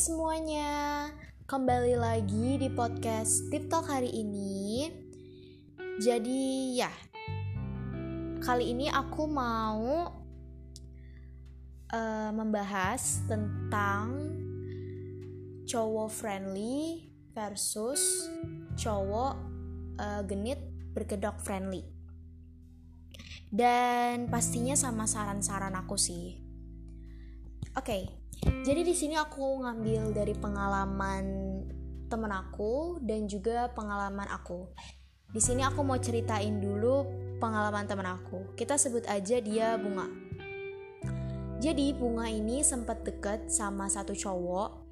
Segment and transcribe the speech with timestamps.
[0.00, 1.12] semuanya,
[1.44, 4.88] kembali lagi di podcast Tip Talk hari ini.
[6.00, 6.88] Jadi ya,
[8.40, 10.08] kali ini aku mau
[11.92, 14.24] uh, membahas tentang
[15.68, 18.00] cowok friendly versus
[18.80, 19.36] cowok
[20.00, 20.64] uh, genit
[20.96, 21.84] berkedok friendly.
[23.52, 26.40] Dan pastinya sama saran-saran aku sih.
[27.76, 28.19] Oke, okay,
[28.64, 31.24] jadi di sini aku ngambil dari pengalaman
[32.10, 34.68] temen aku dan juga pengalaman aku.
[35.30, 37.06] Di sini aku mau ceritain dulu
[37.38, 38.52] pengalaman temen aku.
[38.58, 40.10] Kita sebut aja dia Bunga.
[41.62, 44.90] Jadi Bunga ini sempat deket sama satu cowok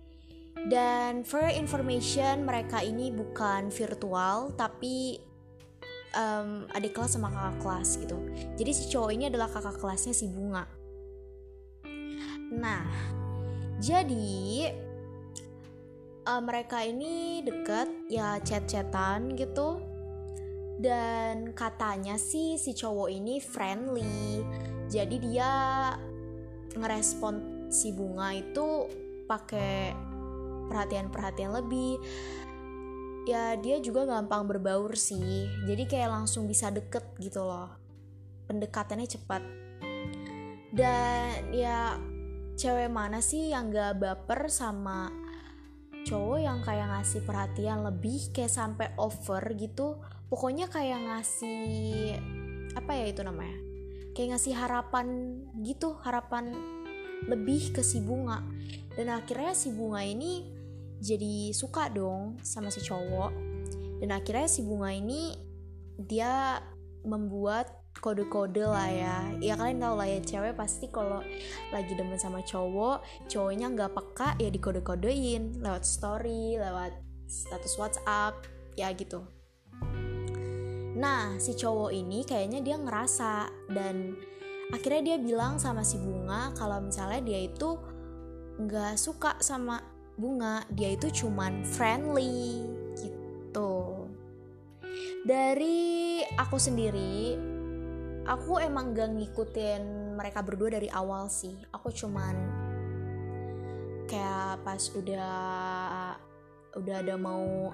[0.68, 5.22] dan for information mereka ini bukan virtual tapi
[6.14, 8.18] um, adik kelas sama kakak kelas gitu.
[8.54, 10.68] Jadi si cowok ini adalah kakak kelasnya si Bunga.
[12.48, 12.84] Nah,
[13.78, 14.74] jadi
[16.26, 19.80] uh, mereka ini deket ya chat-chatan gitu.
[20.78, 24.42] Dan katanya sih si cowok ini friendly.
[24.86, 25.50] Jadi dia
[26.78, 28.86] ngerespon si bunga itu
[29.26, 29.94] pakai
[30.70, 31.98] perhatian-perhatian lebih.
[33.26, 35.50] Ya dia juga gampang berbaur sih.
[35.66, 37.74] Jadi kayak langsung bisa deket gitu loh.
[38.46, 39.42] Pendekatannya cepat.
[40.72, 41.98] Dan ya
[42.58, 45.06] cewek mana sih yang gak baper sama
[46.02, 50.02] cowok yang kayak ngasih perhatian lebih kayak sampai over gitu?
[50.26, 52.18] Pokoknya kayak ngasih
[52.74, 53.56] apa ya itu namanya?
[54.12, 55.06] Kayak ngasih harapan
[55.62, 56.50] gitu harapan
[57.30, 58.42] lebih ke si bunga.
[58.98, 60.50] Dan akhirnya si bunga ini
[60.98, 63.30] jadi suka dong sama si cowok.
[64.02, 65.38] Dan akhirnya si bunga ini
[65.94, 66.58] dia
[67.06, 69.16] membuat kode-kode lah ya.
[69.42, 71.24] Ya kalian tau lah ya cewek pasti kalau
[71.74, 76.94] lagi demen sama cowok cowoknya nggak peka ya dikode-kodein lewat story lewat
[77.26, 78.46] status WhatsApp
[78.78, 79.26] ya gitu.
[80.98, 84.14] Nah si cowok ini kayaknya dia ngerasa dan
[84.72, 87.78] akhirnya dia bilang sama si bunga kalau misalnya dia itu
[88.58, 89.78] nggak suka sama
[90.18, 92.66] bunga dia itu cuman friendly
[92.98, 94.06] gitu.
[95.22, 97.38] Dari aku sendiri
[98.28, 101.56] aku emang gak ngikutin mereka berdua dari awal sih.
[101.72, 102.36] Aku cuman
[104.04, 105.32] kayak pas udah
[106.76, 107.72] udah ada mau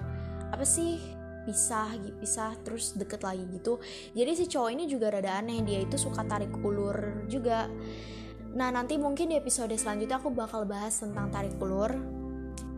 [0.51, 0.99] apa sih
[1.43, 3.83] pisah pisah terus deket lagi gitu.
[4.15, 5.59] Jadi si cowok ini juga rada aneh.
[5.67, 7.67] Dia itu suka tarik ulur juga.
[8.55, 11.91] Nah nanti mungkin di episode selanjutnya aku bakal bahas tentang tarik ulur.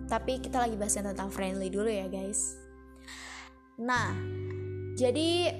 [0.09, 2.57] Tapi kita lagi bahas tentang friendly dulu ya guys.
[3.77, 4.17] Nah
[4.97, 5.53] jadi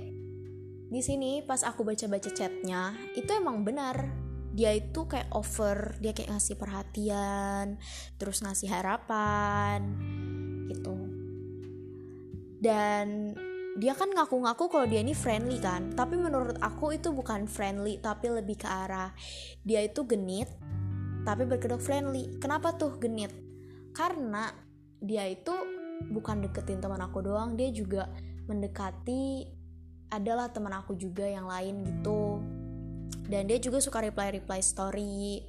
[0.87, 4.27] di sini pas aku baca-baca chatnya itu emang benar.
[4.57, 7.77] Dia itu kayak over dia kayak ngasih perhatian
[8.15, 9.93] terus ngasih harapan
[10.71, 10.95] gitu.
[12.57, 13.37] Dan
[13.77, 15.93] dia kan ngaku-ngaku kalau dia ini friendly kan.
[15.93, 19.11] Tapi menurut aku itu bukan friendly tapi lebih ke arah
[19.61, 20.49] dia itu genit
[21.27, 22.39] tapi berkedok friendly.
[22.39, 23.35] Kenapa tuh genit?
[23.91, 24.49] Karena
[25.03, 25.53] dia itu
[26.09, 28.09] bukan deketin teman aku doang dia juga
[28.47, 29.56] mendekati
[30.11, 32.39] adalah teman aku juga yang lain gitu.
[33.27, 35.43] Dan dia juga suka reply reply story.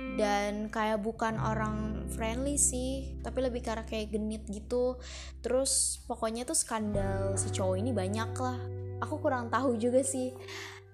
[0.00, 4.96] Dan kayak bukan orang friendly sih tapi lebih karena kayak genit gitu.
[5.44, 8.56] Terus pokoknya tuh skandal si cowok ini banyak lah.
[9.04, 10.32] Aku kurang tahu juga sih.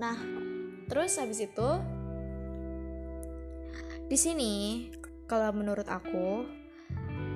[0.02, 0.18] Nah
[0.90, 1.68] terus habis itu
[4.06, 4.54] di sini
[5.26, 6.46] kalau menurut aku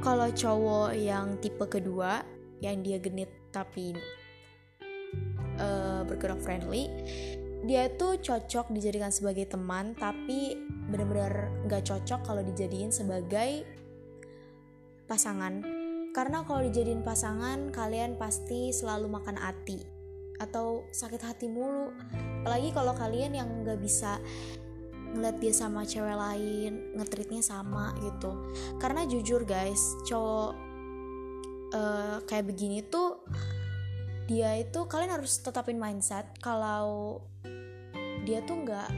[0.01, 2.23] kalau cowok yang tipe kedua
[2.63, 3.95] yang dia genit tapi
[6.01, 6.89] uh, bergerak friendly
[7.61, 10.57] dia tuh cocok dijadikan sebagai teman tapi
[10.89, 13.69] benar-benar nggak cocok kalau dijadiin sebagai
[15.05, 15.61] pasangan.
[16.11, 19.83] Karena kalau dijadiin pasangan kalian pasti selalu makan hati
[20.41, 21.93] atau sakit hati mulu.
[22.43, 24.17] Apalagi kalau kalian yang nggak bisa
[25.11, 28.33] ngeliat dia sama cewek lain ngetritnya sama gitu.
[28.81, 30.53] Karena jujur guys cowok
[31.77, 33.21] uh, kayak begini tuh
[34.31, 37.19] dia itu kalian harus tetapin mindset kalau
[38.23, 38.91] dia tuh nggak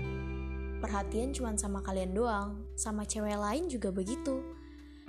[0.85, 4.45] perhatian cuma sama kalian doang sama cewek lain juga begitu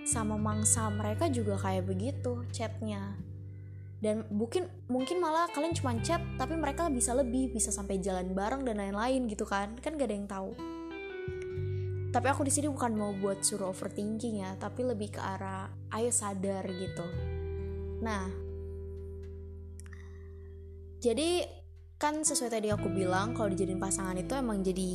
[0.03, 3.15] sama mangsa mereka juga kayak begitu chatnya.
[4.03, 8.67] Dan mungkin mungkin malah kalian cuma chat tapi mereka bisa lebih bisa sampai jalan bareng
[8.67, 10.51] dan lain-lain gitu kan kan gak ada yang tahu.
[12.11, 16.11] Tapi aku di sini bukan mau buat suruh overthinking ya tapi lebih ke arah ayo
[16.11, 17.07] sadar gitu.
[18.03, 18.42] Nah
[21.03, 21.43] jadi
[21.99, 24.91] kan sesuai tadi aku bilang kalau dijadiin pasangan itu emang jadi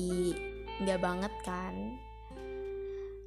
[0.81, 2.01] nggak banget kan.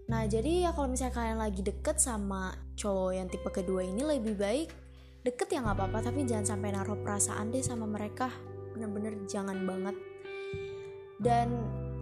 [0.10, 4.33] Nah jadi ya kalau misalnya kalian lagi deket sama cowok yang tipe kedua ini lebih
[4.33, 4.74] baik
[5.22, 8.33] deket ya nggak apa-apa tapi jangan sampai naruh perasaan deh sama mereka.
[8.74, 9.94] Bener-bener jangan banget.
[11.22, 11.54] Dan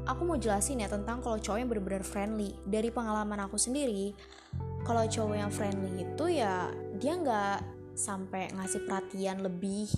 [0.08, 2.56] aku mau jelasin ya tentang kalau cowok yang bener-bener friendly.
[2.64, 4.16] Dari pengalaman aku sendiri
[4.88, 9.92] kalau cowok yang friendly itu ya dia nggak sampai ngasih perhatian lebih.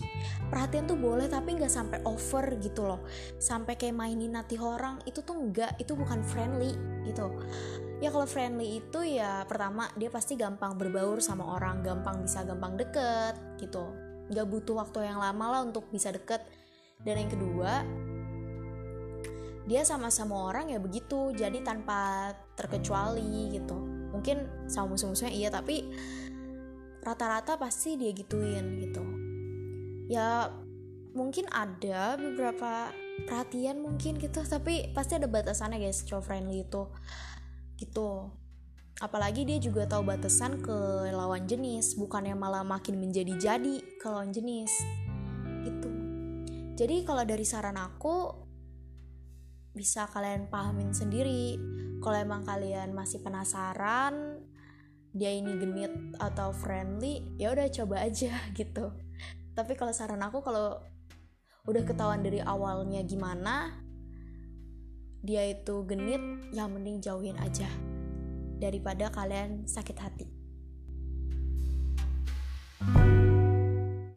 [0.50, 3.06] Perhatian tuh boleh tapi nggak sampai over gitu loh.
[3.38, 6.74] Sampai kayak mainin hati orang itu tuh nggak itu bukan friendly
[7.06, 7.30] gitu.
[8.02, 12.82] Ya kalau friendly itu ya pertama dia pasti gampang berbaur sama orang gampang bisa gampang
[12.82, 13.86] deket gitu.
[14.34, 16.42] Nggak butuh waktu yang lama lah untuk bisa deket.
[17.06, 17.86] Dan yang kedua
[19.70, 23.78] dia sama-sama orang ya begitu jadi tanpa terkecuali gitu.
[24.12, 25.86] Mungkin sama musuh-musuhnya iya tapi
[27.02, 29.04] rata-rata pasti dia gituin gitu.
[30.08, 30.54] Ya
[31.12, 32.94] mungkin ada beberapa
[33.28, 36.88] perhatian mungkin gitu tapi pasti ada batasannya guys cowok friendly itu
[37.82, 38.30] gitu.
[39.02, 44.70] Apalagi dia juga tahu batasan ke lawan jenis bukannya malah makin menjadi-jadi ke lawan jenis
[45.66, 45.90] gitu.
[46.78, 48.30] Jadi kalau dari saran aku
[49.74, 51.58] bisa kalian pahamin sendiri.
[52.02, 54.31] Kalau emang kalian masih penasaran
[55.12, 58.96] dia ini genit atau friendly ya udah coba aja gitu.
[59.52, 60.80] Tapi kalau saran aku kalau
[61.70, 63.78] udah ketahuan dari awalnya gimana
[65.22, 67.70] dia itu genit ya mending jauhin aja
[68.58, 70.41] daripada kalian sakit hati